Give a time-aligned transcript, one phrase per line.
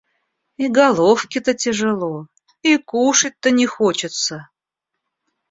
[0.57, 2.25] И головке-то тяжело,
[2.63, 4.49] и кушать-то не хочется.